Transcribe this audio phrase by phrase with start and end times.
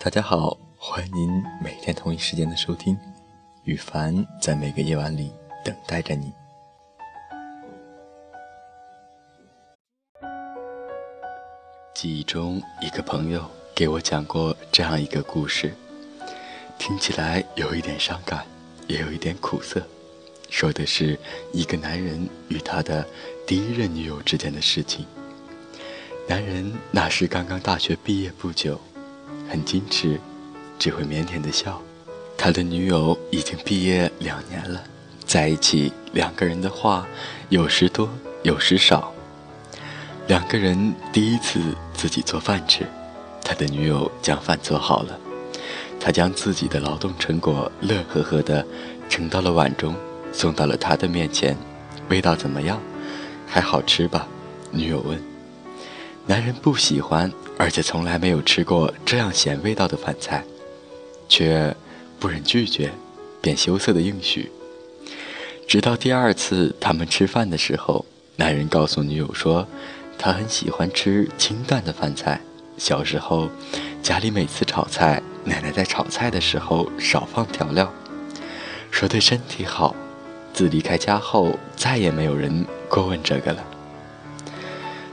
[0.00, 2.96] 大家好，欢迎您每天同一时间的收听，
[3.64, 5.32] 羽凡在每个夜晚里
[5.64, 6.32] 等待着你。
[11.92, 13.44] 记忆中，一个朋友
[13.74, 15.74] 给我讲过这样一个故事，
[16.78, 18.46] 听起来有一点伤感，
[18.86, 19.82] 也有一点苦涩。
[20.48, 21.18] 说的是
[21.52, 23.04] 一个男人与他的
[23.48, 25.04] 第一任女友之间的事情。
[26.28, 28.80] 男人那时刚刚大学毕业不久。
[29.48, 30.20] 很矜持，
[30.78, 31.80] 只会腼腆的笑。
[32.36, 34.82] 他的女友已经毕业两年了，
[35.24, 37.06] 在一起两个人的话
[37.48, 38.08] 有时多
[38.42, 39.12] 有时少。
[40.28, 41.58] 两个人第一次
[41.94, 42.86] 自己做饭吃，
[43.42, 45.18] 他的女友将饭做好了，
[45.98, 48.64] 他将自己的劳动成果乐呵呵的
[49.08, 49.94] 盛到了碗中，
[50.32, 51.56] 送到了他的面前。
[52.08, 52.80] 味道怎么样？
[53.46, 54.28] 还好吃吧？
[54.70, 55.27] 女友问。
[56.28, 57.32] 男人不喜欢。
[57.60, 60.44] 而且从来没有吃过这样咸味道的饭菜，
[61.28, 61.74] 却
[62.20, 62.92] 不忍拒绝，
[63.40, 64.48] 便羞涩的应许。
[65.66, 69.66] 直到第二次他们吃饭的时候，男人告诉女友说，
[70.16, 72.40] 他很喜欢吃清淡的饭菜。
[72.76, 73.50] 小时候，
[74.04, 77.92] 家里每次炒菜，奶奶在炒菜的时候少放调料，
[78.92, 79.96] 说对身体好。
[80.54, 83.64] 自离开家后，再也没有人过问这个了。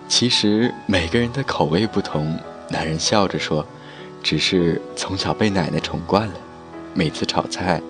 [0.08, 2.40] 其实每个人的口味不同，
[2.70, 3.66] 男人笑着说
[4.24, 6.34] ：“只是从小被奶奶宠惯了，
[6.94, 7.82] 每次炒菜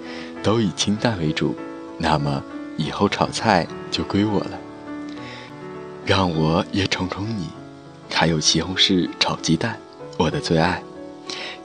[0.42, 1.56] 都以清淡为主，
[1.98, 2.42] 那么
[2.78, 4.60] 以后炒菜就归我了。
[6.06, 7.50] 让我也宠宠你。
[8.10, 9.78] 还有西红柿炒鸡蛋，
[10.18, 10.82] 我的最爱。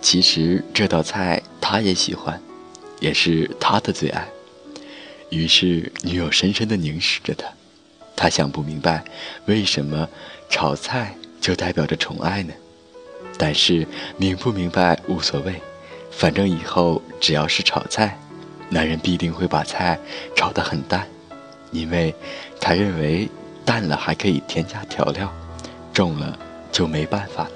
[0.03, 2.41] 其实这道菜他也喜欢，
[2.99, 4.29] 也是他的最爱。”
[5.31, 7.47] 于是女友深深地凝视着他，
[8.21, 9.03] 他想不明白
[9.47, 10.07] 为什么。
[10.53, 12.53] 炒菜就代表着宠爱呢，
[13.39, 15.55] 但是明不明白无所谓，
[16.11, 18.19] 反正以后只要是炒菜，
[18.69, 19.97] 男人必定会把菜
[20.35, 21.07] 炒得很淡，
[21.71, 22.13] 因为
[22.61, 23.29] 他认为
[23.65, 25.33] 淡了还可以添加调料，
[25.93, 26.37] 重了
[26.73, 27.53] 就没办法了。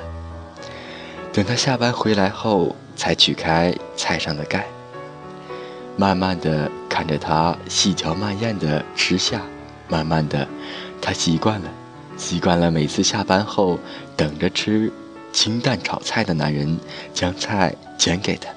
[1.32, 4.64] 等他下班回来后，才取开菜上的盖，
[5.96, 9.42] 慢慢的看着他细嚼慢咽的吃下，
[9.88, 10.46] 慢慢的，
[11.00, 11.70] 他习惯了。
[12.16, 13.78] 习惯了每次下班后
[14.16, 14.92] 等着吃
[15.32, 16.78] 清淡炒菜的男人
[17.12, 18.48] 将菜捡给他。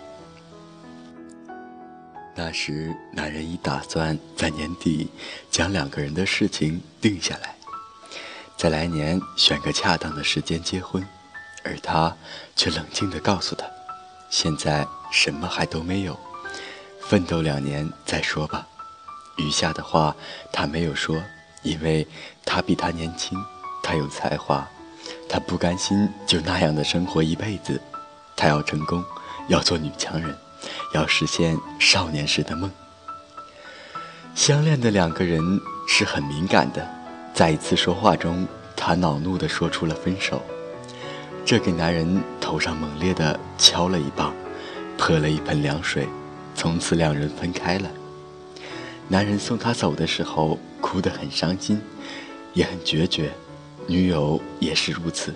[2.36, 5.10] 那时，男人已打算在年底
[5.50, 7.56] 将两个人的事情定下来，
[8.56, 11.04] 在来年选个恰当的时间结婚，
[11.64, 12.16] 而他
[12.56, 13.66] 却冷静地告诉他
[14.30, 16.16] ：“现在什么还都没有，
[17.02, 18.68] 奋斗两年再说吧。”
[19.38, 20.16] 余下的话
[20.52, 21.16] 他没有说。
[21.64, 22.08] 因为
[22.46, 23.38] 他比他年轻，
[23.84, 24.66] 他有才华，
[25.28, 27.82] 他不甘心就那样的生活一辈子，
[28.38, 29.04] 他要成功，
[29.48, 30.34] 要做女强人，
[30.94, 32.72] 要实现少年时的梦。
[34.34, 35.42] 相恋的两个人
[35.90, 36.88] 是很敏感的，
[37.34, 40.42] 在一次说话中，他恼怒地说出了分手，
[41.44, 44.34] 这给男人头上猛烈地敲了一棒，
[44.98, 46.08] 泼了一盆凉水，
[46.56, 47.90] 从此两人分开了。
[49.10, 51.82] 男人送她走的时候，哭得很伤心，
[52.54, 53.32] 也很决绝。
[53.88, 55.34] 女友也是如此。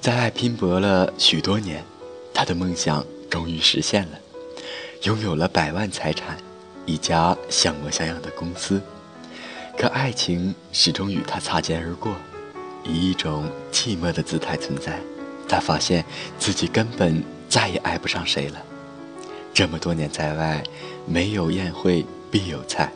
[0.00, 1.84] 在爱拼搏了许多年，
[2.32, 4.18] 他的梦想终于实现了，
[5.02, 6.38] 拥有了百万财产，
[6.86, 8.80] 一家像模像样的公司。
[9.76, 12.14] 可爱情始终与他擦肩而过，
[12.84, 14.98] 以一种寂寞的姿态存在。
[15.46, 16.04] 他发现
[16.38, 18.62] 自己根本再也爱不上谁了。
[19.52, 20.62] 这么多年在外，
[21.04, 22.06] 没有宴会。
[22.30, 22.92] 必有菜，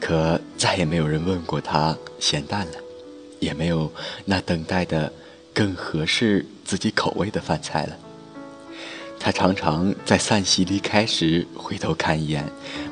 [0.00, 2.72] 可再也没有人问过他咸淡了，
[3.40, 3.92] 也没有
[4.24, 5.12] 那等待的
[5.52, 7.96] 更合适自己口味的饭菜了。
[9.20, 12.44] 他常常在散席离开时回头看一眼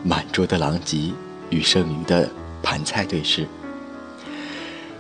[0.02, 1.12] 满桌的狼藉
[1.50, 2.28] 与剩余的
[2.62, 3.46] 盘菜对视。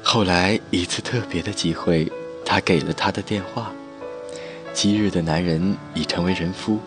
[0.02, 2.10] 后来一次特别的机会，
[2.44, 3.72] 他给了他的电话。
[4.72, 6.78] 昔日的男人已成为人夫。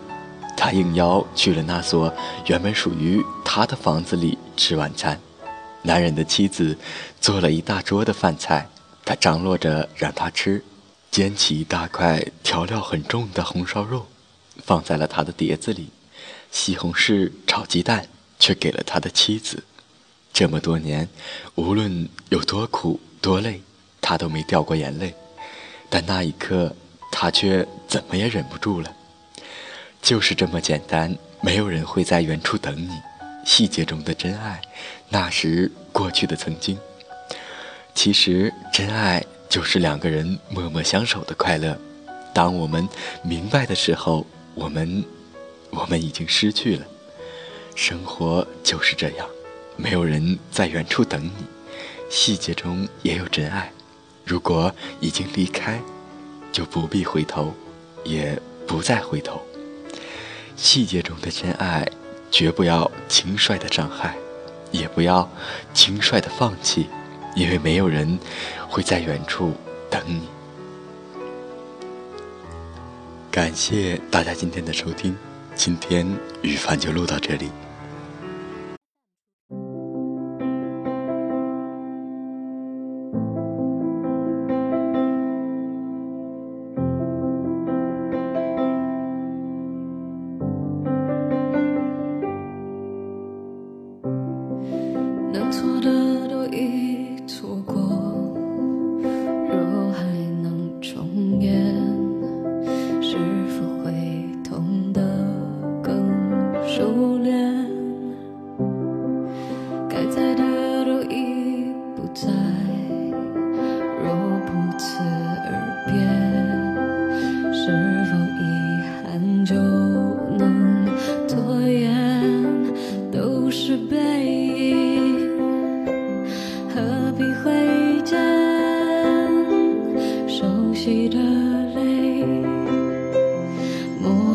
[0.60, 2.14] 他应邀去了那所
[2.44, 5.18] 原本属于他的房子里吃晚餐。
[5.80, 6.76] 男人的妻子
[7.18, 8.68] 做了一大桌的饭菜，
[9.02, 10.62] 他张罗着让他吃，
[11.10, 14.06] 捡起一大块调料很重的红烧肉，
[14.62, 15.88] 放在了他的碟子里。
[16.52, 18.06] 西红柿炒鸡蛋
[18.38, 19.64] 却给了他的妻子。
[20.30, 21.08] 这么多年，
[21.54, 23.62] 无论有多苦多累，
[24.02, 25.14] 他都没掉过眼泪。
[25.88, 26.76] 但那一刻，
[27.10, 28.94] 他却怎么也忍不住了。
[30.02, 32.90] 就是这么简单，没有人会在远处等你。
[33.44, 34.60] 细节中的真爱，
[35.08, 36.78] 那时过去的曾经。
[37.94, 41.78] 其实，真爱就是两个人默默相守的快乐，
[42.32, 42.88] 当我们
[43.22, 45.02] 明白的时候，我们，
[45.70, 46.86] 我们已经失去了。
[47.74, 49.26] 生活就是这样，
[49.76, 51.32] 没有人在远处等你，
[52.10, 53.72] 细节中也有真爱。
[54.24, 55.80] 如果已经离开，
[56.52, 57.54] 就不必回头，
[58.04, 59.40] 也不再回头。
[60.62, 61.88] 细节中的真爱，
[62.30, 64.14] 绝不要轻率的伤害，
[64.70, 65.26] 也不要
[65.72, 66.86] 轻率的放弃，
[67.34, 68.18] 因为没有人
[68.68, 69.54] 会在远处
[69.88, 70.28] 等你。
[73.30, 75.16] 感谢大家今天的收听，
[75.56, 76.06] 今天
[76.42, 77.50] 雨凡就录到这里。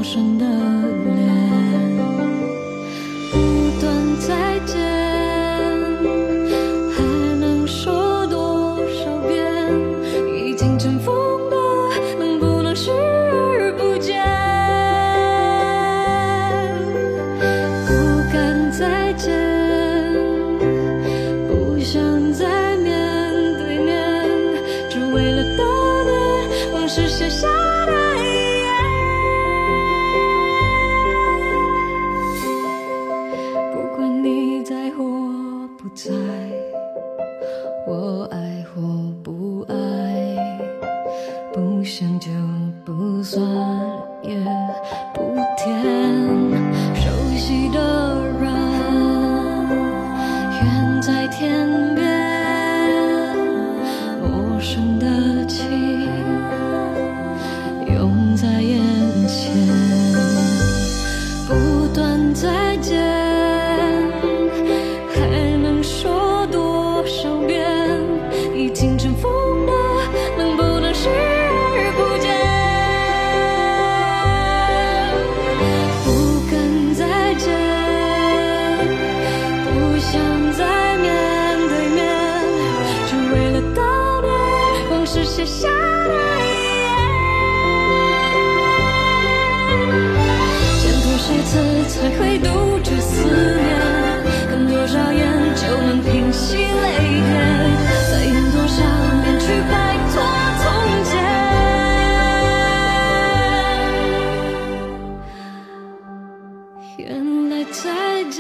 [0.06, 0.85] 生的
[35.96, 36.55] 在
[91.96, 92.50] 才会独
[92.84, 93.64] 自思念，
[94.50, 95.24] 看多少眼
[95.56, 96.62] 就能平息泪
[97.00, 97.32] 点，
[98.12, 98.84] 再用多少
[99.24, 99.74] 年去摆
[100.12, 100.14] 脱
[100.62, 100.64] 从
[101.06, 101.14] 前。
[106.98, 107.80] 原来再
[108.30, 108.38] 见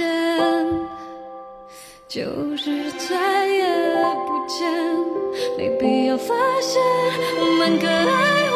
[2.09, 2.21] 就
[2.57, 3.63] 是再也
[4.27, 4.57] 不见，
[5.57, 6.73] 没必要发现
[7.39, 7.93] 我们可爱，
[8.51, 8.53] 我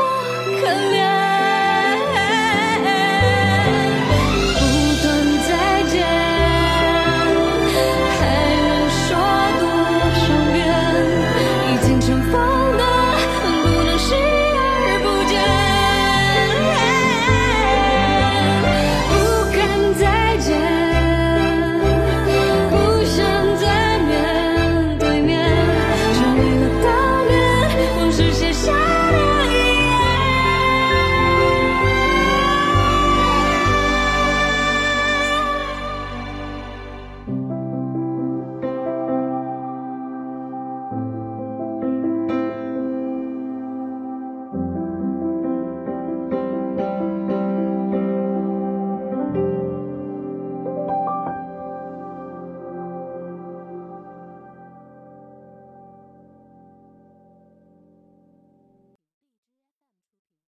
[0.62, 1.29] 可怜。